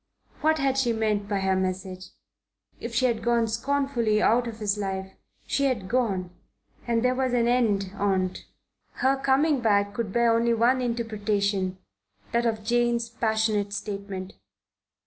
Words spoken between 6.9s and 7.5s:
there was an